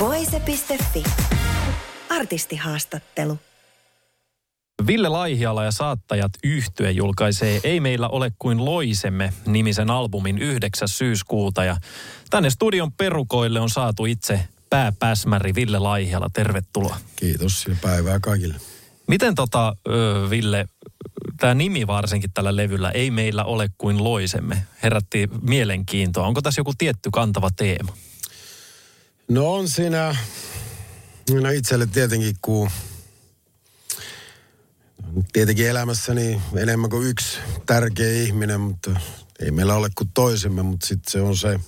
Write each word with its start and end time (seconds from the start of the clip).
Voise.fi. 0.00 1.04
Artistihaastattelu. 2.08 3.38
Ville 4.86 5.08
Laihiala 5.08 5.64
ja 5.64 5.70
Saattajat 5.70 6.32
yhtye 6.44 6.90
julkaisee 6.90 7.60
Ei 7.64 7.80
meillä 7.80 8.08
ole 8.08 8.32
kuin 8.38 8.64
loisemme 8.64 9.32
nimisen 9.46 9.90
albumin 9.90 10.38
9. 10.38 10.88
syyskuuta. 10.88 11.64
Ja 11.64 11.76
tänne 12.30 12.50
studion 12.50 12.92
perukoille 12.92 13.60
on 13.60 13.70
saatu 13.70 14.04
itse 14.04 14.40
pääpäsmäri 14.70 15.54
Ville 15.54 15.78
Laihiala. 15.78 16.30
Tervetuloa. 16.32 16.96
Kiitos 17.16 17.66
ja 17.68 17.76
päivää 17.82 18.20
kaikille. 18.20 18.54
Miten 19.06 19.34
tota, 19.34 19.76
Ville, 20.30 20.66
tämä 21.40 21.54
nimi 21.54 21.86
varsinkin 21.86 22.30
tällä 22.34 22.56
levyllä, 22.56 22.90
Ei 22.90 23.10
meillä 23.10 23.44
ole 23.44 23.70
kuin 23.78 24.04
loisemme, 24.04 24.62
herätti 24.82 25.28
mielenkiintoa. 25.42 26.26
Onko 26.26 26.42
tässä 26.42 26.60
joku 26.60 26.72
tietty 26.78 27.10
kantava 27.12 27.50
teema? 27.56 27.92
No 29.30 29.52
on 29.54 29.68
siinä, 29.68 30.16
no 31.40 31.50
itselle 31.50 31.86
tietenkin 31.86 32.36
kun 32.42 32.70
tietenkin 35.32 35.68
elämässäni 35.68 36.42
enemmän 36.56 36.90
kuin 36.90 37.08
yksi 37.08 37.38
tärkeä 37.66 38.12
ihminen, 38.12 38.60
mutta 38.60 38.90
ei 39.40 39.50
meillä 39.50 39.74
ole 39.74 39.88
kuin 39.98 40.10
toisemme, 40.14 40.62
mutta 40.62 40.86
sitten 40.86 41.12
se 41.12 41.20
on 41.20 41.36
se 41.36 41.60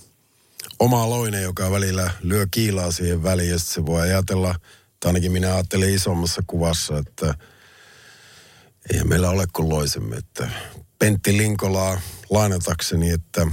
oma 0.79 1.09
loine, 1.09 1.41
joka 1.41 1.71
välillä 1.71 2.11
lyö 2.21 2.47
kiilaa 2.51 2.91
siihen 2.91 3.23
väliin 3.23 3.49
ja 3.49 3.59
se 3.59 3.85
voi 3.85 4.01
ajatella, 4.01 4.55
tai 4.99 5.09
ainakin 5.09 5.31
minä 5.31 5.53
ajattelen 5.53 5.93
isommassa 5.93 6.43
kuvassa, 6.47 6.97
että 6.97 7.35
ei 8.93 9.03
meillä 9.03 9.29
ole 9.29 9.47
kuin 9.53 9.69
loisemme, 9.69 10.15
että 10.15 10.49
Pentti 10.99 11.37
Linkolaa 11.37 12.01
lainatakseni, 12.29 13.09
että 13.09 13.47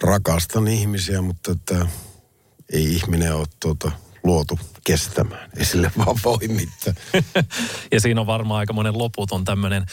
rakastan 0.00 0.68
ihmisiä, 0.68 1.22
mutta 1.22 1.52
että 1.52 1.86
ei 2.72 2.94
ihminen 2.94 3.34
ole 3.34 3.46
tuota 3.60 3.90
luotu 4.24 4.58
kestämään. 4.84 5.50
Ei 5.56 5.64
sille 5.64 5.92
vaan 5.98 6.16
voi 6.24 6.48
mitään. 6.48 6.96
ja 7.92 8.00
siinä 8.00 8.20
on 8.20 8.26
varmaan 8.26 8.58
aika 8.58 8.72
monen 8.72 8.98
loputon 8.98 9.44
tämmöinen 9.44 9.86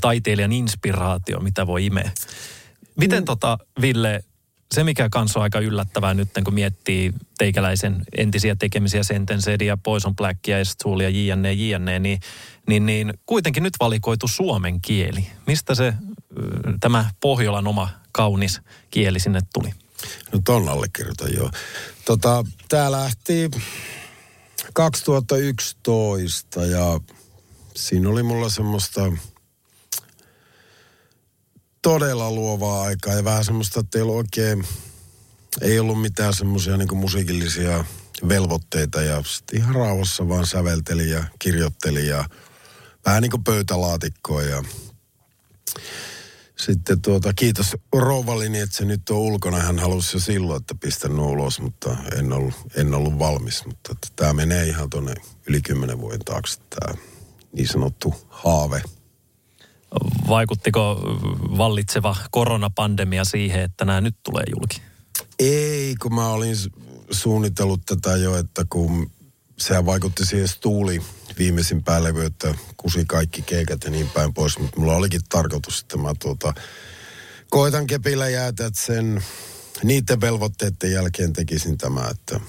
taiteilijan 0.00 0.52
inspiraatio, 0.52 1.40
mitä 1.40 1.66
voi 1.66 1.86
imeä. 1.86 2.10
Miten 2.96 3.22
mm. 3.22 3.24
tota, 3.24 3.58
Ville, 3.80 4.24
se 4.74 4.84
mikä 4.84 5.08
kanssa 5.08 5.38
on 5.38 5.42
aika 5.42 5.60
yllättävää 5.60 6.14
nyt, 6.14 6.28
kun 6.44 6.54
miettii 6.54 7.12
teikäläisen 7.38 8.02
entisiä 8.16 8.56
tekemisiä 8.56 9.02
Sentencedia, 9.02 9.76
Poison 9.76 10.16
Blackia, 10.16 10.58
Estoolia, 10.58 11.08
JNE, 11.08 11.52
JNE, 11.52 11.98
niin, 11.98 12.20
niin, 12.68 12.86
niin 12.86 13.14
kuitenkin 13.26 13.62
nyt 13.62 13.74
valikoitu 13.80 14.28
suomen 14.28 14.80
kieli. 14.80 15.26
Mistä 15.46 15.74
se 15.74 15.94
tämä 16.80 17.10
Pohjolan 17.20 17.66
oma 17.66 17.88
kaunis 18.12 18.60
kieli 18.90 19.20
sinne 19.20 19.40
tuli? 19.54 19.72
No 20.32 20.40
ton 20.44 20.68
allekirjoitan 20.68 21.34
joo. 21.34 21.50
Tota, 22.04 22.44
tää 22.68 22.92
lähti 22.92 23.50
2011 24.72 26.64
ja 26.64 27.00
siinä 27.76 28.08
oli 28.08 28.22
mulla 28.22 28.48
semmoista 28.48 29.12
todella 31.82 32.30
luovaa 32.30 32.82
aikaa 32.82 33.14
ja 33.14 33.24
vähän 33.24 33.44
semmoista, 33.44 33.80
että 33.80 33.98
ei 33.98 34.02
ollut 34.02 34.16
oikein, 34.16 34.66
ei 35.60 35.78
ollut 35.78 36.00
mitään 36.00 36.34
semmoisia 36.34 36.76
niin 36.76 36.96
musiikillisia 36.96 37.84
velvoitteita 38.28 39.02
ja 39.02 39.22
sitten 39.22 39.58
ihan 39.58 39.74
rauhassa 39.74 40.28
vaan 40.28 40.46
sävelteli 40.46 41.10
ja 41.10 41.24
kirjoitteli 41.38 42.06
ja 42.06 42.24
vähän 43.06 43.22
niin 43.22 43.30
kuin 43.30 43.44
pöytälaatikkoa 43.44 44.42
ja 44.42 44.62
sitten 46.56 47.00
tuota, 47.02 47.32
kiitos 47.32 47.76
rouvallini, 47.92 48.60
että 48.60 48.76
se 48.76 48.84
nyt 48.84 49.10
on 49.10 49.16
ulkona. 49.16 49.58
Hän 49.58 49.78
halusi 49.78 50.16
jo 50.16 50.20
silloin, 50.20 50.60
että 50.60 50.74
pistän 50.80 51.16
nuo 51.16 51.30
ulos, 51.30 51.60
mutta 51.60 51.96
en 52.18 52.32
ollut, 52.32 52.54
en 52.74 52.94
ollut 52.94 53.18
valmis. 53.18 53.66
Mutta 53.66 53.94
tämä 54.16 54.32
menee 54.32 54.66
ihan 54.66 54.90
tuonne 54.90 55.14
yli 55.46 55.62
kymmenen 55.62 56.00
vuoden 56.00 56.24
taakse, 56.24 56.60
tämä 56.70 56.94
niin 57.52 57.68
sanottu 57.68 58.14
haave. 58.28 58.82
Vaikuttiko 60.28 61.00
vallitseva 61.58 62.16
koronapandemia 62.30 63.24
siihen, 63.24 63.62
että 63.62 63.84
nämä 63.84 64.00
nyt 64.00 64.16
tulee 64.22 64.44
julki? 64.50 64.82
Ei, 65.38 65.94
kun 66.02 66.14
mä 66.14 66.28
olin 66.28 66.56
suunnitellut 67.10 67.80
tätä 67.86 68.16
jo, 68.16 68.36
että 68.36 68.64
kun 68.70 69.10
sehän 69.58 69.86
vaikutti 69.86 70.26
siihen 70.26 70.48
Stuuli 70.48 71.02
viimeisin 71.38 71.84
päälevy, 71.84 72.24
että 72.24 72.54
kusi 72.76 73.04
kaikki 73.04 73.42
keikat 73.42 73.84
ja 73.84 73.90
niin 73.90 74.10
päin 74.10 74.34
pois. 74.34 74.58
Mutta 74.58 74.80
mulla 74.80 74.96
olikin 74.96 75.20
tarkoitus, 75.28 75.80
että 75.80 75.96
mä 75.96 76.12
tuota, 76.18 76.54
koitan 77.50 77.86
kepillä 77.86 78.28
jäätä, 78.28 78.66
että 78.66 78.80
sen 78.80 79.24
niiden 79.82 80.20
velvoitteiden 80.20 80.92
jälkeen 80.92 81.32
tekisin 81.32 81.78
tämä, 81.78 82.08
että, 82.10 82.40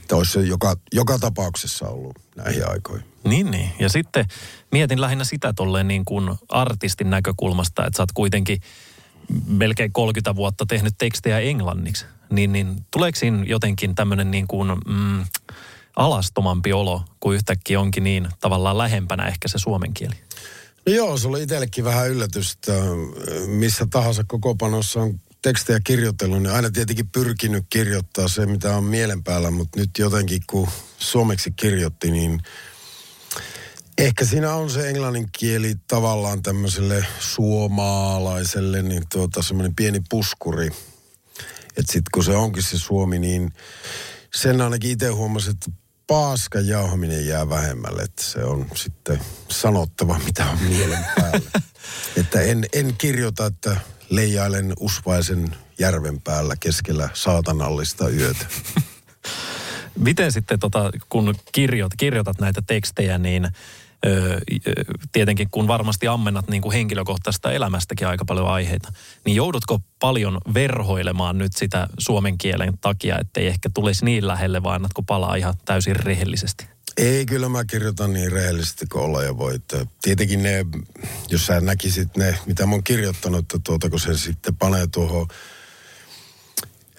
että 0.00 0.16
olisi 0.16 0.32
se 0.32 0.40
joka, 0.40 0.76
joka 0.92 1.18
tapauksessa 1.18 1.88
ollut 1.88 2.18
näihin 2.36 2.68
aikoihin. 2.68 3.06
Niin, 3.24 3.50
niin. 3.50 3.70
Ja 3.78 3.88
sitten 3.88 4.26
mietin 4.72 5.00
lähinnä 5.00 5.24
sitä 5.24 5.52
tolleen 5.52 5.88
niin 5.88 6.04
kuin 6.04 6.34
artistin 6.48 7.10
näkökulmasta, 7.10 7.86
että 7.86 7.96
sä 7.96 8.02
oot 8.02 8.12
kuitenkin 8.12 8.60
melkein 9.46 9.92
30 9.92 10.36
vuotta 10.36 10.66
tehnyt 10.66 10.94
tekstejä 10.98 11.38
englanniksi. 11.38 12.04
Niin, 12.30 12.52
niin 12.52 12.86
tuleeko 12.90 13.18
siinä 13.18 13.44
jotenkin 13.46 13.94
tämmöinen 13.94 14.30
niin 14.30 14.46
kuin, 14.46 14.68
mm, 14.86 15.24
alastomampi 15.96 16.72
olo, 16.72 17.02
kuin 17.20 17.34
yhtäkkiä 17.34 17.80
onkin 17.80 18.04
niin 18.04 18.28
tavallaan 18.40 18.78
lähempänä 18.78 19.26
ehkä 19.26 19.48
se 19.48 19.58
suomen 19.58 19.94
kieli? 19.94 20.14
No 20.86 20.92
joo, 20.92 21.18
se 21.18 21.28
oli 21.28 21.42
itsellekin 21.42 21.84
vähän 21.84 22.10
yllätystä. 22.10 22.72
Missä 23.46 23.86
tahansa 23.90 24.24
koko 24.26 24.54
panossa 24.54 25.00
on 25.00 25.20
tekstejä 25.42 25.80
kirjoitellut, 25.84 26.42
niin 26.42 26.52
aina 26.54 26.70
tietenkin 26.70 27.08
pyrkinyt 27.08 27.64
kirjoittaa 27.70 28.28
se, 28.28 28.46
mitä 28.46 28.76
on 28.76 28.84
mielen 28.84 29.24
päällä, 29.24 29.50
mutta 29.50 29.80
nyt 29.80 29.90
jotenkin 29.98 30.42
kun 30.46 30.68
suomeksi 30.98 31.50
kirjoitti, 31.50 32.10
niin 32.10 32.40
ehkä 33.98 34.24
siinä 34.24 34.54
on 34.54 34.70
se 34.70 34.88
englannin 34.88 35.28
kieli 35.38 35.74
tavallaan 35.86 36.42
tämmöiselle 36.42 37.06
suomaalaiselle, 37.18 38.82
niin 38.82 39.02
tuota 39.12 39.42
semmoinen 39.42 39.74
pieni 39.74 40.02
puskuri. 40.10 40.66
Että 41.76 41.92
sitten 41.92 42.10
kun 42.14 42.24
se 42.24 42.36
onkin 42.36 42.62
se 42.62 42.78
suomi, 42.78 43.18
niin 43.18 43.52
sen 44.34 44.60
ainakin 44.60 44.90
itse 44.90 45.08
huomasin, 45.08 45.50
että 45.50 45.70
paaskan 46.06 46.66
jauhaminen 46.66 47.26
jää 47.26 47.48
vähemmälle, 47.48 48.02
että 48.02 48.22
se 48.22 48.44
on 48.44 48.66
sitten 48.74 49.20
sanottava, 49.48 50.18
mitä 50.24 50.46
on 50.46 50.58
mielen 50.68 51.06
päällä. 51.20 51.50
että 52.20 52.40
en, 52.40 52.64
en 52.72 52.94
kirjoita, 52.98 53.46
että 53.46 53.76
leijailen 54.10 54.72
usvaisen 54.80 55.56
järven 55.78 56.20
päällä 56.20 56.54
keskellä 56.60 57.08
saatanallista 57.14 58.08
yötä. 58.08 58.46
Miten 59.98 60.32
sitten, 60.32 60.58
tota, 60.58 60.90
kun 61.08 61.34
kirjoit, 61.52 61.92
kirjoitat 61.96 62.40
näitä 62.40 62.62
tekstejä, 62.66 63.18
niin 63.18 63.48
Tietenkin 65.12 65.48
kun 65.50 65.68
varmasti 65.68 66.08
ammennat 66.08 66.48
niin 66.48 66.62
kuin 66.62 66.72
henkilökohtaista 66.72 67.52
elämästäkin 67.52 68.08
aika 68.08 68.24
paljon 68.24 68.48
aiheita, 68.48 68.92
niin 69.24 69.36
joudutko 69.36 69.80
paljon 70.00 70.38
verhoilemaan 70.54 71.38
nyt 71.38 71.52
sitä 71.56 71.88
suomen 71.98 72.38
kielen 72.38 72.78
takia, 72.80 73.18
ettei 73.18 73.46
ehkä 73.46 73.70
tulisi 73.74 74.04
niin 74.04 74.26
lähelle, 74.26 74.62
vaan 74.62 74.74
annatko 74.74 75.02
palaa 75.02 75.34
ihan 75.34 75.54
täysin 75.64 75.96
rehellisesti? 75.96 76.66
Ei, 76.96 77.26
kyllä 77.26 77.48
mä 77.48 77.64
kirjoitan 77.64 78.12
niin 78.12 78.32
rehellisesti 78.32 78.86
kuin 78.86 79.04
olla 79.04 79.22
ja 79.22 79.38
voi. 79.38 79.60
Tietenkin 80.02 80.42
ne, 80.42 80.66
jos 81.30 81.46
sä 81.46 81.60
näkisit 81.60 82.16
ne, 82.16 82.38
mitä 82.46 82.66
mä 82.66 82.72
oon 82.72 82.84
kirjoittanut, 82.84 83.40
että 83.40 83.58
tuota, 83.64 83.90
kun 83.90 84.00
se 84.00 84.16
sitten 84.16 84.56
panee 84.56 84.86
tuohon 84.86 85.26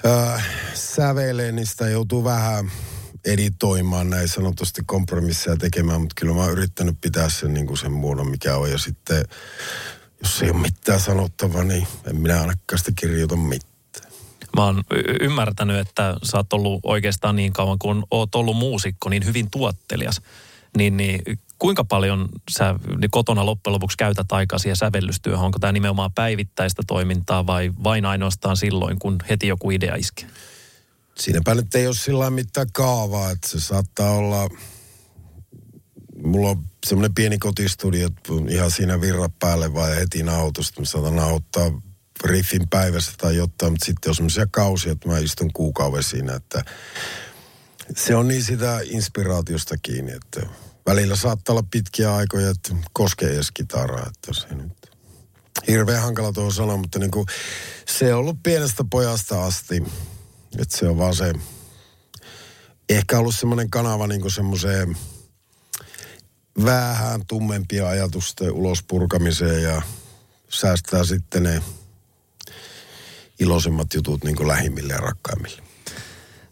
äh, 0.05 0.45
säveleen, 0.73 1.55
niin 1.55 1.65
sitä 1.65 1.89
joutuu 1.89 2.23
vähän 2.23 2.71
editoimaan 3.25 4.09
näin 4.09 4.27
sanotusti 4.27 4.81
kompromisseja 4.85 5.57
tekemään, 5.57 6.01
mutta 6.01 6.13
kyllä 6.19 6.33
mä 6.33 6.41
oon 6.41 6.51
yrittänyt 6.51 7.01
pitää 7.01 7.29
sen, 7.29 7.53
niin 7.53 7.67
kuin 7.67 7.77
sen 7.77 7.91
muodon, 7.91 8.29
mikä 8.29 8.55
on. 8.55 8.71
Ja 8.71 8.77
sitten, 8.77 9.25
jos 10.23 10.41
ei 10.41 10.49
ole 10.49 10.59
mitään 10.59 10.99
sanottavaa, 10.99 11.63
niin 11.63 11.87
en 12.07 12.15
minä 12.15 12.41
ainakaan 12.41 12.79
sitä 12.79 12.91
kirjoita 12.95 13.35
mitään. 13.35 13.75
Mä 14.55 14.65
oon 14.65 14.83
y- 14.91 15.17
ymmärtänyt, 15.21 15.79
että 15.79 16.15
sä 16.23 16.37
oot 16.37 16.53
ollut 16.53 16.79
oikeastaan 16.83 17.35
niin 17.35 17.53
kauan 17.53 17.79
kuin 17.79 18.03
oot 18.11 18.35
ollut 18.35 18.57
muusikko, 18.57 19.09
niin 19.09 19.25
hyvin 19.25 19.51
tuottelias. 19.51 20.21
Niin, 20.77 20.97
niin 20.97 21.21
kuinka 21.59 21.83
paljon 21.83 22.29
sä 22.51 22.75
niin 22.97 23.11
kotona 23.11 23.45
loppujen 23.45 23.73
lopuksi 23.73 23.97
käytät 23.97 24.31
aikaa 24.31 24.59
siihen 24.59 24.75
sävellystyöhön? 24.75 25.45
Onko 25.45 25.59
tämä 25.59 25.71
nimenomaan 25.71 26.13
päivittäistä 26.13 26.83
toimintaa 26.87 27.47
vai 27.47 27.71
vain 27.83 28.05
ainoastaan 28.05 28.57
silloin, 28.57 28.99
kun 28.99 29.17
heti 29.29 29.47
joku 29.47 29.71
idea 29.71 29.95
iskee? 29.95 30.29
Siinäpä 31.19 31.55
nyt 31.55 31.75
ei 31.75 31.87
ole 31.87 31.95
sillä 31.95 32.29
mitään 32.29 32.67
kaavaa, 32.73 33.31
että 33.31 33.47
se 33.49 33.59
saattaa 33.59 34.11
olla, 34.11 34.49
mulla 36.23 36.49
on 36.49 36.63
semmoinen 36.85 37.13
pieni 37.15 37.37
kotistudio, 37.37 38.09
ihan 38.49 38.71
siinä 38.71 39.01
virra 39.01 39.29
päälle 39.39 39.73
vai 39.73 39.95
heti 39.95 40.23
nauhoitusta, 40.23 40.81
mä 40.81 40.85
saatan 40.85 41.15
nauhoittaa 41.15 41.81
riffin 42.23 42.69
päivässä 42.69 43.11
tai 43.17 43.35
jotain, 43.35 43.73
mutta 43.73 43.85
sitten 43.85 44.09
on 44.09 44.15
semmoisia 44.15 44.47
kausia, 44.51 44.91
että 44.91 45.09
mä 45.09 45.19
istun 45.19 45.53
kuukauden 45.53 46.03
siinä, 46.03 46.35
että 46.35 46.63
se 47.95 48.15
on 48.15 48.27
niin 48.27 48.43
sitä 48.43 48.79
inspiraatiosta 48.83 49.75
kiinni, 49.81 50.11
että 50.11 50.41
välillä 50.85 51.15
saattaa 51.15 51.53
olla 51.53 51.67
pitkiä 51.71 52.15
aikoja, 52.15 52.49
että 52.49 52.75
koskee 52.93 53.33
edes 53.33 53.51
kitaraa, 53.51 54.07
että 54.07 54.41
se 54.41 54.55
nyt 54.55 54.91
hirveän 55.67 56.01
hankala 56.01 56.33
tuo 56.33 56.51
sanoa, 56.51 56.77
mutta 56.77 56.99
niin 56.99 57.11
kuin, 57.11 57.27
se 57.87 58.13
on 58.13 58.19
ollut 58.19 58.43
pienestä 58.43 58.83
pojasta 58.89 59.45
asti, 59.45 59.83
että 60.59 60.77
se 60.77 60.87
on 60.89 60.97
vaan 60.97 61.15
se, 61.15 61.33
ehkä 62.89 63.19
ollut 63.19 63.35
semmoinen 63.35 63.69
kanava 63.69 64.07
niin 64.07 64.31
semmoiseen 64.31 64.97
vähän 66.65 67.21
tummempia 67.27 67.87
ajatusten 67.89 68.51
ulospurkamiseen 68.51 69.63
ja 69.63 69.81
säästää 70.49 71.03
sitten 71.03 71.43
ne 71.43 71.61
iloisimmat 73.39 73.93
jutut 73.93 74.23
niin 74.23 74.47
lähimmille 74.47 74.93
ja 74.93 74.99
rakkaimmille. 74.99 75.61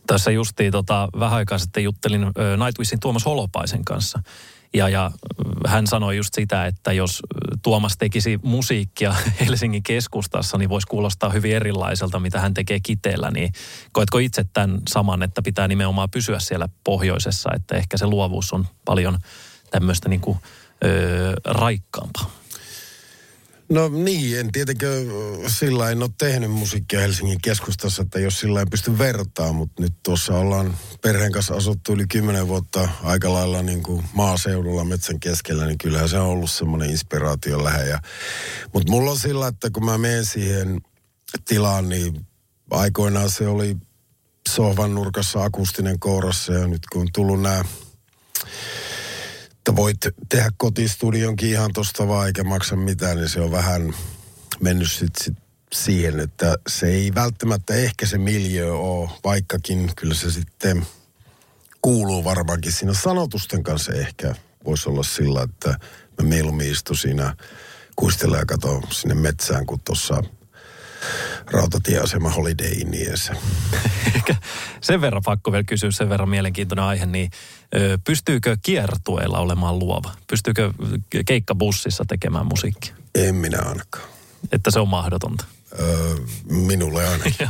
Tässä 0.08 0.32
justiin 0.32 0.72
tota, 0.72 1.10
vähän 1.20 1.38
aikaa 1.38 1.58
sitten 1.58 1.84
juttelin 1.84 2.22
Nightwishin 2.66 3.00
Tuomas 3.00 3.26
Holopaisen 3.26 3.86
kanssa. 3.86 4.20
Ja, 4.74 4.90
ja 4.90 5.12
hän 5.68 5.88
sanoi 5.88 6.18
just 6.18 6.34
sitä, 6.34 6.66
että 6.66 6.94
jos 6.94 7.22
Tuomas 7.62 7.98
tekisi 7.98 8.40
musiikkia 8.44 9.16
Helsingin 9.46 9.84
keskustassa, 9.84 10.58
niin 10.58 10.70
voisi 10.70 10.88
kuulostaa 10.88 11.30
hyvin 11.30 11.56
erilaiselta, 11.56 12.20
mitä 12.20 12.40
hän 12.40 12.54
tekee 12.54 12.80
kiteellä. 12.80 13.32
Niin 13.32 13.54
koetko 13.92 14.18
itse 14.18 14.46
tämän 14.54 14.80
saman, 14.90 15.24
että 15.24 15.42
pitää 15.42 15.68
nimenomaan 15.68 16.10
pysyä 16.10 16.40
siellä 16.40 16.70
pohjoisessa, 16.84 17.50
että 17.56 17.76
ehkä 17.76 17.98
se 17.98 18.06
luovuus 18.06 18.54
on 18.54 18.68
paljon 18.86 19.20
tämmöistä 19.72 20.10
niin 20.10 20.22
kuin, 20.22 20.38
öö, 20.86 21.34
raikkaampaa? 21.46 22.43
No 23.74 23.90
niin, 23.90 24.40
en 24.40 24.52
tietenkään 24.52 25.04
sillä 25.48 25.90
en 25.90 26.04
ole 26.04 26.10
tehnyt 26.18 26.52
musiikkia 26.52 27.00
Helsingin 27.00 27.42
keskustassa, 27.42 28.02
että 28.02 28.20
jos 28.20 28.40
sillä 28.40 28.60
ei 28.60 28.66
pysty 28.72 28.98
vertaa, 28.98 29.54
mutta 29.54 29.82
nyt 29.82 29.94
tuossa 30.04 30.38
ollaan 30.38 30.78
perheen 31.02 31.32
kanssa 31.32 31.56
asuttu 31.56 31.94
yli 31.94 32.08
kymmenen 32.08 32.48
vuotta 32.48 32.90
aika 33.04 33.34
lailla 33.34 33.62
niin 33.62 33.84
kuin 33.84 34.06
maaseudulla 34.14 34.84
metsän 34.84 35.20
keskellä, 35.20 35.66
niin 35.66 35.78
kyllähän 35.78 36.10
se 36.10 36.18
on 36.18 36.28
ollut 36.28 36.52
semmoinen 36.52 36.90
inspiraatio 36.90 37.64
lähe. 37.64 38.00
Mutta 38.74 38.92
mulla 38.92 39.12
on 39.12 39.20
sillä, 39.20 39.48
että 39.48 39.70
kun 39.70 39.86
mä 39.86 39.98
menen 39.98 40.26
siihen 40.26 40.82
tilaan, 41.46 41.90
niin 41.90 42.28
aikoinaan 42.72 43.30
se 43.30 43.48
oli 43.48 43.78
sohvan 44.50 44.96
nurkassa 44.96 45.44
akustinen 45.44 46.00
kourassa 46.00 46.54
ja 46.54 46.68
nyt 46.68 46.82
kun 46.92 47.02
on 47.02 47.08
tullut 47.14 47.42
nämä 47.42 47.64
että 49.64 49.76
voit 49.76 49.98
tehdä 50.30 50.50
kotistudionkin 50.58 51.50
ihan 51.50 51.74
tosta 51.74 52.08
vaan 52.08 52.28
eikä 52.28 52.44
maksa 52.44 52.76
mitään, 52.76 53.18
niin 53.18 53.30
se 53.30 53.42
on 53.42 53.52
vähän 53.52 53.94
mennyt 54.60 54.92
sit, 54.92 55.16
sit 55.24 55.38
siihen, 55.74 56.20
että 56.20 56.56
se 56.68 56.88
ei 56.88 57.16
välttämättä 57.16 57.74
ehkä 57.74 58.06
se 58.06 58.18
miljö 58.18 58.74
ole, 58.74 59.10
vaikkakin 59.24 59.92
kyllä 59.96 60.14
se 60.14 60.32
sitten 60.32 60.88
kuuluu 61.82 62.24
varmaankin 62.24 62.72
siinä 62.72 62.94
sanotusten 62.94 63.64
kanssa. 63.64 63.94
Ehkä 63.94 64.36
voisi 64.66 64.90
olla 64.90 65.04
sillä, 65.04 65.44
että 65.44 65.70
mä 66.22 66.30
mieluummin 66.30 66.72
istun 66.72 66.98
siinä 66.98 67.36
kuistella 67.96 68.38
ja 68.38 68.46
katson 68.46 68.84
sinne 68.92 69.16
metsään, 69.16 69.66
kun 69.66 69.80
tuossa 69.80 70.24
rautatieasema 71.52 72.30
Holiday 72.30 72.72
Inniessä. 72.72 73.36
sen 74.82 75.02
verran 75.02 75.22
pakko 75.26 75.52
vielä 75.52 75.64
kysyä, 75.64 75.92
sen 75.92 76.10
verran 76.10 76.30
mielenkiintoinen 76.30 76.86
aihe, 76.86 77.06
niin 77.06 77.32
pystyykö 78.04 78.58
kiertueella 78.62 79.40
olemaan 79.40 79.80
luova? 79.80 80.12
Pystyykö 80.28 80.74
keikkabussissa 81.26 82.06
tekemään 82.08 82.46
musiikkia? 82.46 82.96
En 83.16 83.36
minä 83.36 83.60
ainakaan. 83.60 84.06
Että 84.52 84.72
se 84.72 84.80
on 84.80 84.88
mahdotonta? 84.88 85.46
Öö, 85.80 86.16
minulle 86.46 87.08
ainakin. 87.08 87.50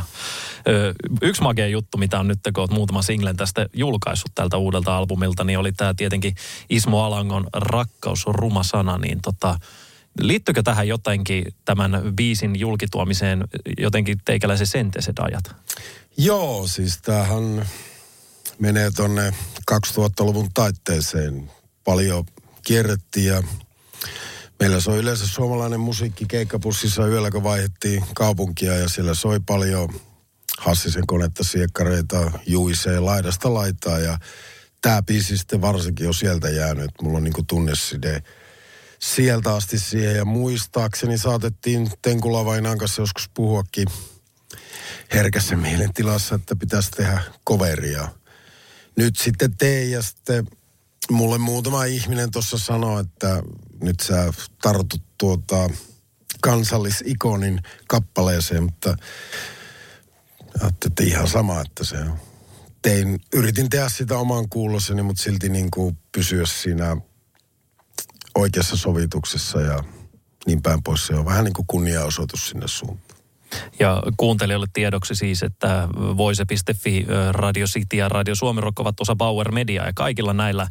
Yksi 1.22 1.42
makea 1.42 1.66
juttu, 1.66 1.98
mitä 1.98 2.20
on 2.20 2.28
nyt, 2.28 2.38
kun 2.54 2.60
olet 2.62 2.70
muutama 2.70 3.02
singlen 3.02 3.36
tästä 3.36 3.66
julkaissut 3.72 4.32
tältä 4.34 4.56
uudelta 4.56 4.96
albumilta, 4.96 5.44
niin 5.44 5.58
oli 5.58 5.72
tämä 5.72 5.94
tietenkin 5.94 6.34
Ismo 6.70 7.04
Alangon 7.04 7.46
Rakkaus 7.52 8.26
on 8.26 8.34
ruma 8.34 8.62
sana, 8.62 8.98
niin 8.98 9.20
tota, 9.22 9.58
Liittyykö 10.20 10.62
tähän 10.62 10.88
jotenkin 10.88 11.44
tämän 11.64 12.02
biisin 12.16 12.60
julkituomiseen 12.60 13.44
jotenkin 13.78 14.18
teikäläisen 14.24 14.66
senteset 14.66 15.18
ajat? 15.18 15.44
Joo, 16.16 16.66
siis 16.66 16.98
tämähän 17.02 17.68
menee 18.58 18.90
tonne 18.90 19.34
2000-luvun 19.72 20.50
taitteeseen. 20.54 21.50
Paljon 21.84 22.24
kierrettiin 22.62 23.26
ja 23.26 23.42
meillä 24.60 24.80
soi 24.80 24.98
yleensä 24.98 25.26
suomalainen 25.26 25.80
musiikki 25.80 26.24
keikkapussissa 26.28 27.06
yöllä, 27.06 27.30
kun 27.30 27.42
vaihdettiin 27.42 28.04
kaupunkia 28.14 28.74
ja 28.74 28.88
siellä 28.88 29.14
soi 29.14 29.40
paljon 29.40 29.88
Hassisen 30.58 31.06
konetta, 31.06 31.44
siekkareita, 31.44 32.30
juisee 32.46 33.00
laidasta 33.00 33.54
laitaa 33.54 33.98
ja 33.98 34.18
tämä 34.82 35.02
biisi 35.02 35.38
sitten 35.38 35.60
varsinkin 35.60 36.06
on 36.08 36.14
sieltä 36.14 36.48
jäänyt. 36.48 36.90
Mulla 37.02 37.16
on 37.16 37.24
niinku 37.24 37.42
tunneside 37.42 38.22
sieltä 38.98 39.54
asti 39.54 39.78
siihen. 39.78 40.16
Ja 40.16 40.24
muistaakseni 40.24 41.18
saatettiin 41.18 41.90
Tenkula 42.02 42.44
Vainaan 42.44 42.78
kanssa 42.78 43.02
joskus 43.02 43.30
puhuakin 43.34 43.88
herkässä 45.14 45.56
mielentilassa, 45.56 46.34
että 46.34 46.56
pitäisi 46.56 46.90
tehdä 46.90 47.22
coveria. 47.48 48.08
Nyt 48.96 49.16
sitten 49.16 49.56
tein 49.56 49.90
ja 49.90 50.02
sitten 50.02 50.46
mulle 51.10 51.38
muutama 51.38 51.84
ihminen 51.84 52.30
tuossa 52.30 52.58
sanoi, 52.58 53.00
että 53.00 53.42
nyt 53.82 54.00
sä 54.00 54.32
tartut 54.62 55.02
tuota 55.18 55.70
kansallisikonin 56.40 57.60
kappaleeseen, 57.88 58.62
mutta 58.62 58.96
että 60.64 61.02
ihan 61.02 61.28
sama, 61.28 61.60
että 61.60 61.84
se 61.84 61.96
on. 61.96 62.18
Tein, 62.82 63.20
yritin 63.34 63.70
tehdä 63.70 63.88
sitä 63.88 64.18
oman 64.18 64.48
kuulossani, 64.48 65.02
mutta 65.02 65.22
silti 65.22 65.48
niin 65.48 65.70
kuin 65.70 65.98
pysyä 66.12 66.46
siinä 66.46 66.96
oikeassa 68.34 68.76
sovituksessa 68.76 69.60
ja 69.60 69.84
niin 70.46 70.62
päin 70.62 70.82
pois. 70.82 71.06
Se 71.06 71.14
on 71.14 71.24
vähän 71.24 71.44
niin 71.44 71.54
kuin 71.54 71.66
kunniaosoitus 71.66 72.48
sinne 72.48 72.68
suuntaan. 72.68 73.14
Ja 73.78 74.02
kuuntelijoille 74.16 74.66
tiedoksi 74.72 75.14
siis, 75.14 75.42
että 75.42 75.88
voise.fi, 75.96 77.06
Radio 77.30 77.66
City 77.66 77.96
ja 77.96 78.08
Radio 78.08 78.34
Suomi 78.34 78.60
Rock 78.60 78.80
ovat 78.80 79.00
osa 79.00 79.16
Bauer 79.16 79.52
Media 79.52 79.86
ja 79.86 79.92
kaikilla 79.94 80.32
näillä 80.32 80.68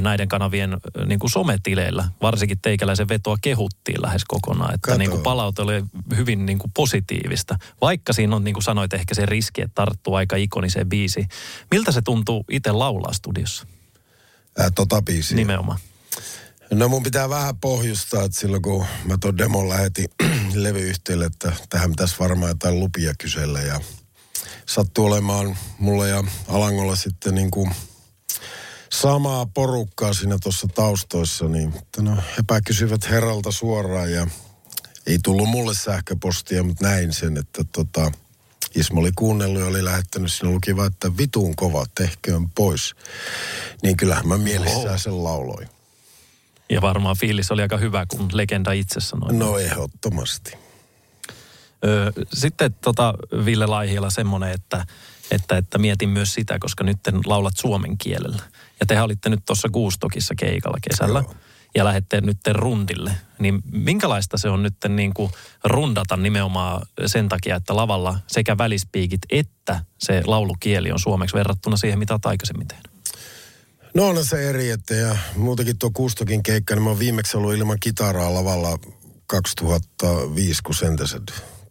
näiden 0.00 0.28
kanavien 0.28 0.76
niin 1.06 1.18
kuin 1.18 1.30
sometileillä, 1.30 2.04
varsinkin 2.22 2.58
teikäläisen 2.62 3.08
vetoa 3.08 3.36
kehuttiin 3.42 4.02
lähes 4.02 4.24
kokonaan, 4.24 4.74
että 4.74 4.98
niin 4.98 5.10
kuin 5.10 5.22
palaute 5.22 5.62
oli 5.62 5.84
hyvin 6.16 6.46
niin 6.46 6.58
kuin 6.58 6.70
positiivista, 6.74 7.58
vaikka 7.80 8.12
siinä 8.12 8.36
on 8.36 8.44
niin 8.44 8.54
kuin 8.54 8.64
sanoit 8.64 8.92
ehkä 8.92 9.14
se 9.14 9.26
riski, 9.26 9.62
että 9.62 9.74
tarttuu 9.74 10.14
aika 10.14 10.36
ikoniseen 10.36 10.88
biisiin. 10.88 11.28
Miltä 11.70 11.92
se 11.92 12.02
tuntuu 12.02 12.44
itse 12.50 12.72
laulaa 12.72 13.12
studiossa? 13.12 13.66
Ää, 14.58 14.70
tota 14.70 15.02
biisiä. 15.02 15.36
Nimenomaan. 15.36 15.78
No 16.70 16.88
mun 16.88 17.02
pitää 17.02 17.28
vähän 17.28 17.56
pohjustaa, 17.56 18.24
että 18.24 18.40
silloin 18.40 18.62
kun 18.62 18.86
mä 19.04 19.16
tuon 19.20 19.38
demon 19.38 19.68
lähetin 19.68 20.08
levyyhtiölle, 20.54 21.24
että 21.24 21.52
tähän 21.68 21.90
pitäisi 21.90 22.16
varmaan 22.18 22.50
jotain 22.50 22.80
lupia 22.80 23.12
kysellä 23.18 23.60
ja 23.60 23.80
sattuu 24.66 25.06
olemaan 25.06 25.58
mulla 25.78 26.06
ja 26.06 26.24
Alangolla 26.48 26.96
sitten 26.96 27.34
niin 27.34 27.50
kuin 27.50 27.70
samaa 28.92 29.46
porukkaa 29.46 30.12
siinä 30.12 30.38
tuossa 30.42 30.66
taustoissa, 30.74 31.48
niin 31.48 31.74
että 31.76 32.02
no, 32.02 32.16
he 32.16 32.60
kysyvät 32.64 33.10
herralta 33.10 33.52
suoraan 33.52 34.12
ja 34.12 34.26
ei 35.06 35.18
tullut 35.24 35.48
mulle 35.48 35.74
sähköpostia, 35.74 36.62
mutta 36.62 36.84
näin 36.84 37.12
sen, 37.12 37.36
että 37.36 37.64
tota, 37.72 38.12
Ismo 38.74 39.00
oli 39.00 39.10
kuunnellut 39.16 39.60
ja 39.60 39.66
oli 39.66 39.84
lähettänyt, 39.84 40.32
siinä 40.32 40.50
luki 40.50 40.76
vaan, 40.76 40.92
että 40.92 41.16
vituun 41.16 41.56
kova, 41.56 41.86
tehköön 41.94 42.50
pois. 42.50 42.94
Niin 43.82 43.96
kyllähän 43.96 44.28
mä 44.28 44.38
mielessään 44.38 44.98
sen 44.98 45.24
lauloin. 45.24 45.75
Ja 46.70 46.80
varmaan 46.80 47.16
fiilis 47.16 47.50
oli 47.50 47.62
aika 47.62 47.76
hyvä, 47.76 48.06
kun 48.08 48.28
legenda 48.32 48.72
itse 48.72 49.00
sanoi. 49.00 49.32
No 49.32 49.58
ehdottomasti. 49.58 50.52
Öö, 51.84 52.12
sitten 52.32 52.74
tota 52.74 53.14
Ville 53.44 53.66
Laihila 53.66 54.10
semmoinen, 54.10 54.50
että, 54.50 54.86
että, 55.30 55.56
että 55.56 55.78
mietin 55.78 56.08
myös 56.08 56.34
sitä, 56.34 56.58
koska 56.58 56.84
nyt 56.84 56.98
laulat 57.26 57.56
suomen 57.56 57.98
kielellä. 57.98 58.42
Ja 58.80 58.86
te 58.86 59.00
olitte 59.00 59.28
nyt 59.28 59.44
tuossa 59.46 59.68
Kuustokissa 59.68 60.34
keikalla 60.34 60.78
kesällä. 60.90 61.18
Joo. 61.18 61.34
Ja 61.74 61.84
lähette 61.84 62.20
nyt 62.20 62.38
rundille. 62.52 63.10
Niin 63.38 63.62
minkälaista 63.72 64.38
se 64.38 64.48
on 64.48 64.62
nyt 64.62 64.76
niin 64.88 65.14
kuin 65.14 65.30
rundata 65.64 66.16
nimenomaan 66.16 66.86
sen 67.06 67.28
takia, 67.28 67.56
että 67.56 67.76
lavalla 67.76 68.18
sekä 68.26 68.58
välispiikit 68.58 69.20
että 69.30 69.80
se 69.98 70.22
laulukieli 70.26 70.92
on 70.92 70.98
suomeksi 70.98 71.36
verrattuna 71.36 71.76
siihen, 71.76 71.98
mitä 71.98 72.14
olet 72.14 72.26
aikaisemmin 72.26 72.68
tehnyt? 72.68 72.95
No 73.96 74.08
on 74.08 74.24
se 74.24 74.48
eri, 74.48 74.70
että 74.70 74.94
ja 74.94 75.16
muutenkin 75.36 75.78
tuo 75.78 75.90
Kustokin 75.94 76.42
keikka, 76.42 76.74
niin 76.74 76.82
mä 76.82 76.90
oon 76.90 76.98
viimeksi 76.98 77.36
ollut 77.36 77.54
ilman 77.54 77.80
kitaraa 77.80 78.34
lavalla 78.34 78.78
2005, 79.26 80.62
kun 80.62 80.74
sentäiset 80.74 81.22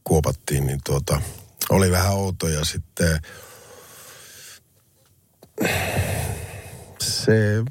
kuopattiin, 0.03 0.67
niin 0.67 0.79
tuota, 0.86 1.22
oli 1.70 1.91
vähän 1.91 2.13
outo 2.13 2.48
ja 2.48 2.65
sitten 2.65 3.20
se, 7.01 7.63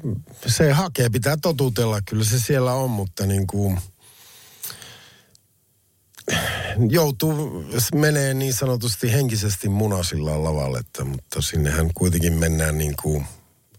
se 0.47 0.71
hakee, 0.71 1.09
pitää 1.09 1.37
totutella, 1.41 2.01
kyllä 2.01 2.23
se 2.23 2.39
siellä 2.39 2.73
on, 2.73 2.89
mutta 2.89 3.25
niin 3.25 3.47
kuin 3.47 3.79
joutuu, 6.89 7.65
menee 7.95 8.33
niin 8.33 8.53
sanotusti 8.53 9.11
henkisesti 9.11 9.69
munasilla 9.69 10.43
lavalle, 10.43 10.79
että, 10.79 11.05
mutta 11.05 11.41
sinnehän 11.41 11.93
kuitenkin 11.93 12.33
mennään 12.33 12.77
niin 12.77 12.93
kuin– 13.01 13.25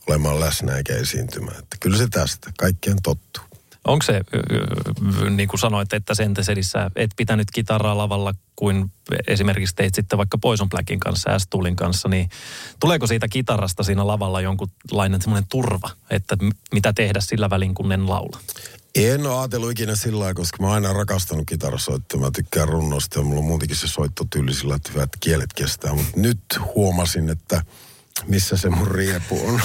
olemaan 0.06 0.40
läsnä 0.40 0.76
eikä 0.76 0.96
esiintymään. 0.96 1.58
Että 1.58 1.76
kyllä 1.80 1.98
se 1.98 2.08
tästä, 2.10 2.52
kaikkeen 2.58 2.96
tottuu. 3.02 3.42
Onko 3.84 4.02
se, 4.02 4.20
niin 5.30 5.48
kuin 5.48 5.60
sanoit, 5.60 5.92
että 5.92 6.14
Sentesedissä 6.14 6.90
et 6.96 7.10
pitänyt 7.16 7.50
kitaraa 7.50 7.98
lavalla 7.98 8.34
kuin 8.56 8.92
esimerkiksi 9.26 9.74
teit 9.74 9.94
sitten 9.94 10.18
vaikka 10.18 10.38
Poison 10.38 10.68
Blackin 10.68 11.00
kanssa, 11.00 11.38
s 11.38 11.48
kanssa, 11.74 12.08
niin 12.08 12.30
tuleeko 12.80 13.06
siitä 13.06 13.28
kitarasta 13.28 13.82
siinä 13.82 14.06
lavalla 14.06 14.40
jonkunlainen 14.40 15.22
semmoinen 15.22 15.48
turva, 15.48 15.90
että 16.10 16.36
mitä 16.72 16.92
tehdä 16.92 17.20
sillä 17.20 17.50
välin, 17.50 17.74
kun 17.74 17.92
en 17.92 18.08
laula? 18.08 18.38
En 18.94 19.26
ole 19.26 19.38
ajatellut 19.38 19.70
ikinä 19.70 19.96
sillä 19.96 20.18
lailla, 20.18 20.34
koska 20.34 20.56
mä 20.60 20.66
oon 20.66 20.74
aina 20.74 20.92
rakastanut 20.92 21.46
kitarasoittoa. 21.48 22.20
Mä 22.20 22.30
tykkään 22.30 22.68
runnosta 22.68 23.18
ja 23.18 23.24
mulla 23.24 23.38
on 23.38 23.46
muutenkin 23.46 23.76
se 23.76 23.88
soittotyyli 23.88 24.54
sillä, 24.54 24.74
että 24.74 24.92
hyvät 24.92 25.10
kielet 25.20 25.52
kestää. 25.54 25.94
Mutta 25.94 26.20
nyt 26.20 26.40
huomasin, 26.74 27.30
että 27.30 27.62
missä 28.26 28.56
se 28.56 28.70
mun 28.70 28.90
riepu 28.90 29.48
on. 29.48 29.60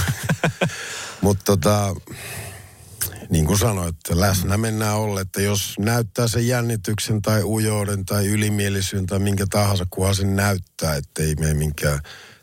Mutta 1.21 1.43
tota, 1.45 1.95
niin 3.29 3.45
kuin 3.45 3.59
sanoit, 3.59 3.95
että 3.95 4.19
läsnä 4.19 4.57
mennään 4.57 4.95
olla, 4.95 5.21
että 5.21 5.41
jos 5.41 5.75
näyttää 5.79 6.27
sen 6.27 6.47
jännityksen 6.47 7.21
tai 7.21 7.43
ujouden 7.43 8.05
tai 8.05 8.27
ylimielisyyden 8.27 9.07
tai 9.07 9.19
minkä 9.19 9.45
tahansa, 9.49 9.85
kunhan 9.89 10.15
sen 10.15 10.35
näyttää, 10.35 10.95
että 10.95 11.23
ei 11.23 11.35
mene 11.35 11.53
minkään 11.53 11.99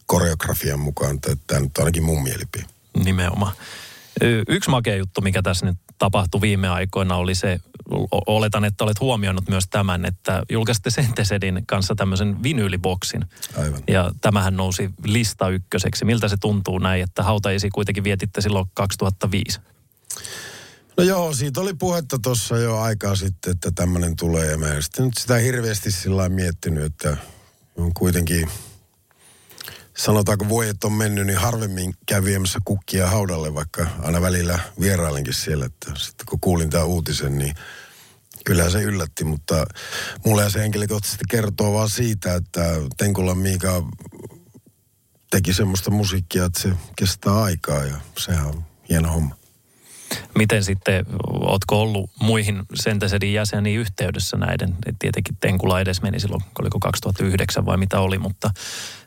koreografian 0.07 0.81
mukaan. 0.81 1.21
Tämä 1.21 1.61
nyt 1.61 1.79
on 1.79 1.85
ainakin 1.85 2.05
mun 2.05 2.23
mielipide. 2.23 2.65
Nimenomaan. 3.05 3.53
Yksi 4.49 4.71
makea 4.71 4.97
juttu, 4.97 5.21
mikä 5.21 5.43
tässä 5.43 5.67
nyt 5.67 5.79
tapahtui 5.99 6.40
viime 6.40 6.69
aikoina, 6.69 7.17
oli 7.17 7.35
se, 7.35 7.61
oletan, 8.26 8.64
että 8.64 8.85
olet 8.85 9.00
huomioinut 9.00 9.49
myös 9.49 9.64
tämän, 9.71 10.05
että 10.05 10.43
julkaisitte 10.50 10.90
Sentesedin 10.90 11.62
kanssa 11.67 11.95
tämmöisen 11.95 12.43
vinyyliboksin. 12.43 13.25
Aivan. 13.57 13.83
Ja 13.88 14.11
tämähän 14.21 14.57
nousi 14.57 14.90
lista 15.05 15.49
ykköseksi. 15.49 16.05
Miltä 16.05 16.28
se 16.28 16.37
tuntuu 16.40 16.78
näin, 16.78 17.02
että 17.02 17.23
hautaisi 17.23 17.71
kuitenkin 17.71 18.05
vietitte 18.05 18.40
silloin 18.40 18.67
2005? 18.75 19.61
No 20.97 21.05
joo, 21.05 21.35
siitä 21.35 21.61
oli 21.61 21.75
puhetta 21.75 22.19
tuossa 22.19 22.59
jo 22.59 22.78
aikaa 22.78 23.17
sitten, 23.17 23.52
että 23.52 23.71
tämmöinen 23.71 24.17
tulee. 24.17 24.50
Ja 24.50 24.59
mä 24.59 24.67
en 24.67 24.83
sitten 24.83 25.05
nyt 25.05 25.17
sitä 25.17 25.37
hirveästi 25.37 25.90
sillä 25.93 26.28
miettinyt, 26.28 26.85
että 26.85 27.17
on 27.76 27.95
kuitenkin, 27.95 28.49
sanotaanko 29.99 30.49
vuodet 30.49 30.85
on 30.85 30.93
mennyt, 30.93 31.26
niin 31.26 31.38
harvemmin 31.38 31.95
käy 32.07 32.25
viemässä 32.25 32.59
kukkia 32.64 33.07
haudalle, 33.07 33.55
vaikka 33.55 33.87
aina 34.02 34.21
välillä 34.21 34.59
vierailenkin 34.81 35.35
siellä. 35.35 35.67
Että 35.67 35.93
sitten 35.97 36.26
kun 36.26 36.40
kuulin 36.40 36.71
tämän 36.71 36.87
uutisen, 36.87 37.38
niin 37.38 37.55
kyllä 38.45 38.71
se 38.71 38.83
yllätti, 38.83 39.25
mutta 39.25 39.67
mulle 40.25 40.50
se 40.50 40.61
henkilökohtaisesti 40.61 41.25
kertoo 41.28 41.73
vaan 41.73 41.90
siitä, 41.90 42.35
että 42.35 42.64
Tenkula 42.97 43.35
Miika 43.35 43.83
teki 45.31 45.55
semmoista 45.55 45.90
musiikkia, 45.90 46.45
että 46.45 46.61
se 46.61 46.73
kestää 46.97 47.43
aikaa 47.43 47.85
ja 47.85 47.97
sehän 48.19 48.47
on 48.47 48.64
hieno 48.88 49.12
homma. 49.12 49.35
Miten 50.38 50.64
sitten, 50.64 51.07
ootko 51.40 51.80
ollut 51.80 52.11
muihin 52.21 52.62
Sentesedin 52.75 53.33
jäseniin 53.33 53.80
yhteydessä 53.80 54.37
näiden? 54.37 54.76
Et 54.87 54.97
tietenkin 54.99 55.37
Tenkula 55.40 55.80
edes 55.80 56.02
meni 56.02 56.21
silloin, 56.21 56.42
oliko 56.61 56.78
2009 56.80 57.66
vai 57.66 57.76
mitä 57.76 58.00
oli, 58.00 58.18
mutta, 58.18 58.50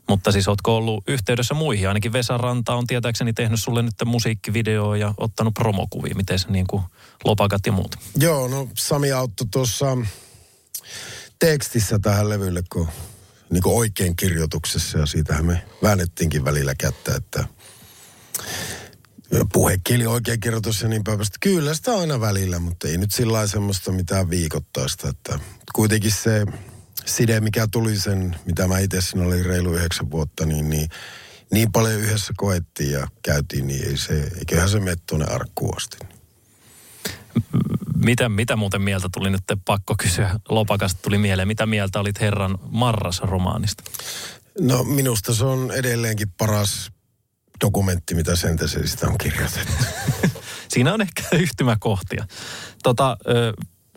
mutta 0.09 0.31
siis 0.31 0.47
ootko 0.47 0.77
ollut 0.77 1.03
yhteydessä 1.07 1.53
muihin? 1.53 1.88
Ainakin 1.88 2.13
Vesa 2.13 2.38
Ranta 2.38 2.75
on 2.75 2.88
tietääkseni 2.88 3.33
tehnyt 3.33 3.59
sulle 3.59 3.81
nyt 3.81 3.93
musiikkivideoa 4.05 4.97
ja 4.97 5.13
ottanut 5.17 5.53
promokuvia. 5.53 6.15
Miten 6.15 6.39
se 6.39 6.47
niin 6.50 6.67
kuin 6.67 6.83
lopakat 7.23 7.65
ja 7.65 7.71
muut? 7.71 7.95
Joo, 8.15 8.47
no 8.47 8.67
Sami 8.77 9.11
auttoi 9.11 9.47
tuossa 9.51 9.97
tekstissä 11.39 12.00
tähän 12.00 12.29
levylle, 12.29 12.63
kun 12.71 12.88
niin 13.50 13.63
kuin 13.63 13.75
oikein 13.75 14.15
kirjoituksessa 14.15 14.97
ja 14.97 15.05
siitähän 15.05 15.45
me 15.45 15.63
väännettiinkin 15.83 16.45
välillä 16.45 16.75
kättä, 16.75 17.15
että 17.15 17.45
puhekieli 19.53 20.05
oikein 20.05 20.39
kirjoitus 20.39 20.81
ja 20.81 20.88
niin 20.88 21.03
päin. 21.03 21.19
Kyllä 21.39 21.73
sitä 21.73 21.97
aina 21.97 22.19
välillä, 22.19 22.59
mutta 22.59 22.88
ei 22.88 22.97
nyt 22.97 23.11
sillä 23.11 23.47
semmoista 23.47 23.91
mitään 23.91 24.29
viikoittaista. 24.29 25.09
Että 25.09 25.39
kuitenkin 25.75 26.11
se 26.11 26.45
side, 27.05 27.39
mikä 27.39 27.67
tuli 27.71 27.95
sen, 28.00 28.35
mitä 28.45 28.67
mä 28.67 28.79
itse 28.79 29.01
siinä 29.01 29.25
olin 29.25 29.45
reilu 29.45 29.73
yhdeksän 29.73 30.11
vuotta, 30.11 30.45
niin, 30.45 30.69
niin, 30.69 30.89
niin 31.51 31.71
paljon 31.71 32.01
yhdessä 32.01 32.33
koettiin 32.38 32.91
ja 32.91 33.07
käytiin, 33.21 33.67
niin 33.67 33.88
ei 33.88 33.97
se, 33.97 34.31
eiköhän 34.39 34.69
se 34.69 34.79
mene 34.79 34.97
tuonne 35.09 35.25
arkkuun 35.25 35.77
asti. 35.77 35.97
Mitä, 37.95 38.29
mitä 38.29 38.55
muuten 38.55 38.81
mieltä 38.81 39.09
tuli 39.13 39.29
nyt 39.29 39.43
pakko 39.65 39.95
kysyä 39.97 40.39
lopakasta 40.50 41.00
tuli 41.01 41.17
mieleen. 41.17 41.47
Mitä 41.47 41.65
mieltä 41.65 42.00
olit 42.00 42.19
herran 42.21 42.57
Marras-romaanista? 42.69 43.83
No 44.59 44.83
minusta 44.83 45.33
se 45.33 45.45
on 45.45 45.71
edelleenkin 45.71 46.29
paras 46.29 46.91
dokumentti, 47.62 48.15
mitä 48.15 48.36
Sentesistä 48.36 49.08
on 49.08 49.18
kirjoitettu. 49.18 49.74
Siinä 50.74 50.94
on 50.94 51.01
ehkä 51.01 51.24
yhtymäkohtia. 51.32 52.25
Tota, 52.84 53.18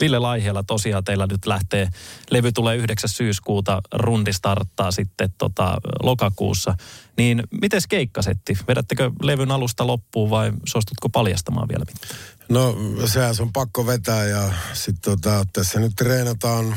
Ville 0.00 0.18
Laihiala 0.18 0.62
tosiaan 0.62 1.04
teillä 1.04 1.26
nyt 1.26 1.46
lähtee, 1.46 1.88
levy 2.30 2.52
tulee 2.52 2.76
9. 2.76 3.08
syyskuuta, 3.08 3.82
rundi 3.92 4.32
starttaa 4.32 4.90
sitten 4.90 5.34
tota, 5.38 5.76
lokakuussa. 6.02 6.74
Niin 7.16 7.42
miten 7.60 7.80
keikkasetti? 7.88 8.58
Vedättekö 8.68 9.10
levyn 9.22 9.50
alusta 9.50 9.86
loppuun 9.86 10.30
vai 10.30 10.52
suostutko 10.68 11.08
paljastamaan 11.08 11.68
vielä 11.68 11.84
mitään? 11.84 12.20
No 12.48 12.76
sehän 13.06 13.34
on 13.40 13.52
pakko 13.52 13.86
vetää 13.86 14.24
ja 14.24 14.52
sitten 14.72 15.02
tota, 15.02 15.46
tässä 15.52 15.80
nyt 15.80 15.92
treenataan, 15.96 16.76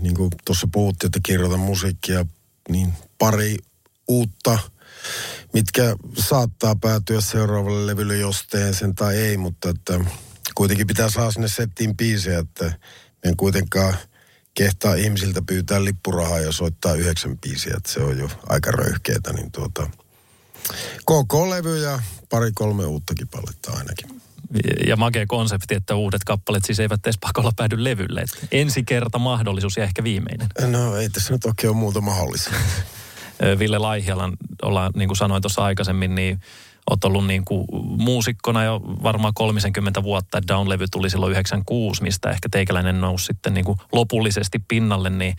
niin 0.00 0.14
kuin 0.14 0.30
tuossa 0.44 0.68
puhuttiin, 0.72 1.08
että 1.08 1.20
kirjoitan 1.22 1.60
musiikkia, 1.60 2.26
niin 2.68 2.92
pari 3.18 3.56
uutta 4.08 4.58
mitkä 5.52 5.96
saattaa 6.18 6.76
päätyä 6.76 7.20
seuraavalle 7.20 7.86
levylle 7.86 8.16
josteen 8.16 8.74
sen 8.74 8.94
tai 8.94 9.16
ei, 9.16 9.36
mutta 9.36 9.70
että 9.70 10.00
kuitenkin 10.54 10.86
pitää 10.86 11.10
saada 11.10 11.30
sinne 11.30 11.48
settiin 11.48 11.96
biisejä, 11.96 12.38
että 12.38 12.72
en 13.24 13.36
kuitenkaan 13.36 13.94
kehtaa 14.54 14.94
ihmisiltä 14.94 15.42
pyytää 15.42 15.84
lippurahaa 15.84 16.40
ja 16.40 16.52
soittaa 16.52 16.94
yhdeksän 16.94 17.38
biisiä, 17.38 17.74
että 17.76 17.92
se 17.92 18.00
on 18.00 18.18
jo 18.18 18.28
aika 18.46 18.70
röyhkeetä, 18.70 19.32
niin 19.32 19.52
tuota, 19.52 19.90
KK-levy 21.00 21.78
ja 21.78 22.00
pari-kolme 22.28 22.86
uutta 22.86 23.14
kipaletta 23.14 23.72
ainakin. 23.72 24.20
Ja 24.86 24.96
makea 24.96 25.26
konsepti, 25.26 25.74
että 25.74 25.94
uudet 25.94 26.24
kappaleet 26.24 26.64
siis 26.64 26.80
eivät 26.80 27.00
edes 27.06 27.18
pakolla 27.18 27.52
päädy 27.56 27.84
levylle. 27.84 28.24
ensi 28.52 28.82
kerta 28.82 29.18
mahdollisuus 29.18 29.76
ja 29.76 29.84
ehkä 29.84 30.04
viimeinen. 30.04 30.48
No 30.66 30.96
ei 30.96 31.08
tässä 31.08 31.32
nyt 31.32 31.44
oikein 31.44 31.70
ole 31.70 31.76
muuta 31.76 32.00
mahdollista. 32.00 32.50
Ville 33.58 33.78
Laihialan, 33.78 34.36
ollaan, 34.62 34.92
niin 34.96 35.08
kuin 35.08 35.16
sanoin 35.16 35.42
tuossa 35.42 35.64
aikaisemmin, 35.64 36.14
niin 36.14 36.40
olet 36.90 37.04
ollut 37.04 37.26
niin 37.26 37.44
kuin 37.44 37.66
muusikkona 37.82 38.64
jo 38.64 38.80
varmaan 39.02 39.34
30 39.34 40.02
vuotta. 40.02 40.40
Down-levy 40.48 40.86
tuli 40.90 41.10
silloin 41.10 41.32
96, 41.32 42.02
mistä 42.02 42.30
ehkä 42.30 42.48
teikäläinen 42.50 43.00
nousi 43.00 43.24
sitten 43.24 43.54
niin 43.54 43.64
kuin 43.64 43.78
lopullisesti 43.92 44.58
pinnalle. 44.68 45.10
Niin 45.10 45.36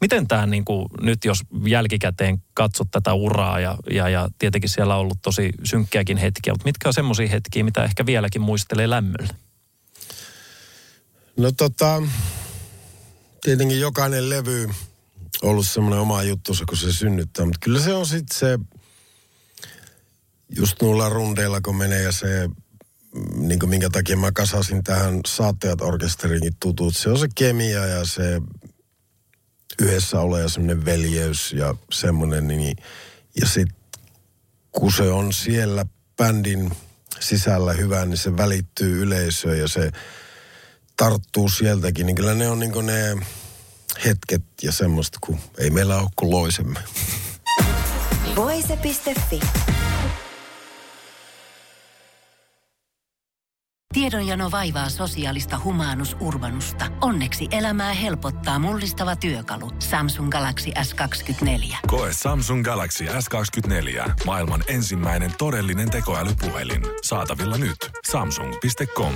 miten 0.00 0.28
tämä 0.28 0.46
niin 0.46 0.64
kuin, 0.64 0.86
nyt, 1.00 1.24
jos 1.24 1.40
jälkikäteen 1.66 2.42
katsot 2.54 2.88
tätä 2.90 3.14
uraa 3.14 3.60
ja, 3.60 3.76
ja, 3.90 4.08
ja 4.08 4.28
tietenkin 4.38 4.70
siellä 4.70 4.94
on 4.94 5.00
ollut 5.00 5.18
tosi 5.22 5.52
synkkiäkin 5.64 6.16
hetkiä, 6.16 6.52
mutta 6.52 6.64
mitkä 6.64 6.88
on 6.88 6.94
semmoisia 6.94 7.28
hetkiä, 7.28 7.64
mitä 7.64 7.84
ehkä 7.84 8.06
vieläkin 8.06 8.42
muistelee 8.42 8.90
lämmöllä? 8.90 9.34
No 11.36 11.52
tota, 11.52 12.02
tietenkin 13.42 13.80
jokainen 13.80 14.30
levy 14.30 14.68
ollut 15.42 15.66
semmoinen 15.66 16.00
oma 16.00 16.22
juttusa, 16.22 16.64
kun 16.68 16.78
se 16.78 16.92
synnyttää. 16.92 17.44
Mutta 17.44 17.60
kyllä 17.60 17.80
se 17.80 17.94
on 17.94 18.06
sitten 18.06 18.38
se, 18.38 18.58
just 20.56 20.82
nuilla 20.82 21.08
rundeilla, 21.08 21.60
kun 21.60 21.76
menee 21.76 22.02
ja 22.02 22.12
se, 22.12 22.48
mm, 22.48 23.48
niin 23.48 23.58
kuin 23.58 23.70
minkä 23.70 23.90
takia 23.90 24.16
mä 24.16 24.32
kasasin 24.32 24.84
tähän 24.84 25.20
saattajat 25.26 25.80
orkesteriinkin 25.80 26.56
tutut. 26.60 26.96
Se 26.96 27.10
on 27.10 27.18
se 27.18 27.28
kemia 27.34 27.86
ja 27.86 28.04
se 28.04 28.40
yhdessä 29.82 30.20
ole 30.20 30.40
ja 30.40 30.48
semmoinen 30.48 30.84
veljeys 30.84 31.52
ja 31.52 31.74
semmoinen. 31.92 32.48
Niin, 32.48 32.76
ja 33.40 33.46
sitten 33.46 33.76
kun 34.72 34.92
se 34.92 35.02
on 35.02 35.32
siellä 35.32 35.86
bändin 36.16 36.70
sisällä 37.20 37.72
hyvä, 37.72 38.04
niin 38.04 38.18
se 38.18 38.36
välittyy 38.36 39.02
yleisöön 39.02 39.58
ja 39.58 39.68
se 39.68 39.90
tarttuu 40.96 41.48
sieltäkin. 41.48 42.06
Niin 42.06 42.16
kyllä 42.16 42.34
ne 42.34 42.48
on 42.48 42.58
niin 42.58 42.86
ne 42.86 43.16
hetket 44.04 44.42
ja 44.62 44.72
semmoista, 44.72 45.18
kun 45.26 45.38
ei 45.58 45.70
meillä 45.70 45.98
ole 45.98 46.08
kuin 46.16 46.30
loisemme. 46.30 46.80
Voise.fi 48.36 49.40
Tiedonjano 53.96 54.50
vaivaa 54.50 54.88
sosiaalista 54.88 55.60
humanus 55.64 56.16
urbanusta. 56.20 56.86
Onneksi 57.00 57.48
elämää 57.50 57.92
helpottaa 57.92 58.58
mullistava 58.58 59.16
työkalu. 59.16 59.70
Samsung 59.78 60.30
Galaxy 60.30 60.70
S24. 60.70 61.76
Koe 61.86 62.12
Samsung 62.12 62.64
Galaxy 62.64 63.04
S24. 63.04 64.10
Maailman 64.26 64.64
ensimmäinen 64.68 65.32
todellinen 65.38 65.90
tekoälypuhelin. 65.90 66.82
Saatavilla 67.02 67.58
nyt. 67.58 67.90
Samsung.com. 68.10 69.14